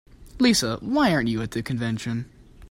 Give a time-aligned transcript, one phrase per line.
[0.39, 2.25] Lisa, why aren't you at the convention?